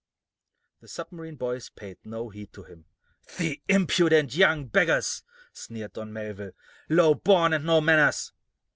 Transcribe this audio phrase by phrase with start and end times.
[0.79, 2.85] The submarine boys paid no heed to him.
[3.37, 5.21] "The impudent young beggars,"
[5.53, 6.53] sneered Don Melville.
[6.89, 8.33] "Low born, and no manners!"